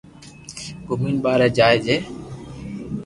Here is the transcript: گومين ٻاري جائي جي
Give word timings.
گومين 0.87 1.15
ٻاري 1.23 1.47
جائي 1.57 1.77
جي 1.85 1.97